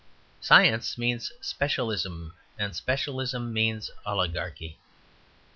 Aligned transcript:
Science 0.39 0.97
means 0.97 1.31
specialism, 1.41 2.33
and 2.57 2.75
specialism 2.75 3.53
means 3.53 3.91
oligarchy. 4.03 4.79